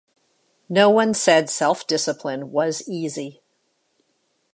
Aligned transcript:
No 0.67 0.89
one 0.89 1.13
said 1.13 1.47
self-discipline 1.47 2.51
was 2.51 2.89
easy. 2.89 3.43